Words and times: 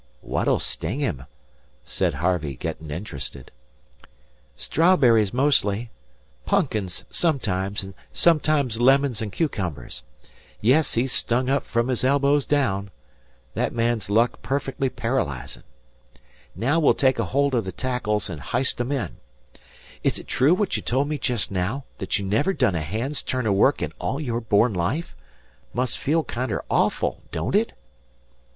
"What'll 0.21 0.57
sting 0.57 0.99
him?" 0.99 1.25
said 1.85 2.15
Harvey, 2.15 2.55
getting 2.55 2.89
interested. 2.89 3.51
"Strawberries, 4.55 5.31
mostly. 5.31 5.91
Pumpkins, 6.43 7.05
sometimes, 7.11 7.83
an' 7.83 7.93
sometimes 8.11 8.79
lemons 8.81 9.21
an' 9.21 9.29
cucumbers. 9.29 10.01
Yes, 10.59 10.95
he's 10.95 11.11
stung 11.11 11.51
up 11.51 11.63
from 11.67 11.87
his 11.89 12.03
elbows 12.03 12.47
down. 12.47 12.89
That 13.53 13.73
man's 13.75 14.09
luck's 14.09 14.39
perfectly 14.41 14.89
paralyzin'. 14.89 15.61
Naow 16.55 16.79
we'll 16.79 16.95
take 16.95 17.19
a 17.19 17.25
holt 17.25 17.53
o' 17.53 17.61
the 17.61 17.71
tackles 17.71 18.27
an' 18.27 18.39
hist 18.39 18.81
'em 18.81 18.91
in. 18.91 19.17
Is 20.01 20.17
it 20.17 20.25
true 20.27 20.55
what 20.55 20.75
you 20.75 20.81
told 20.81 21.09
me 21.09 21.19
jest 21.19 21.51
now, 21.51 21.85
that 21.99 22.17
you 22.17 22.25
never 22.25 22.53
done 22.53 22.73
a 22.73 22.81
hand's 22.81 23.21
turn 23.21 23.45
o' 23.45 23.51
work 23.53 23.83
in 23.83 23.93
all 23.99 24.19
your 24.19 24.41
born 24.41 24.73
life? 24.73 25.15
Must 25.75 25.95
feel 25.95 26.23
kinder 26.23 26.63
awful, 26.71 27.21
don't 27.31 27.53
it?" 27.53 27.73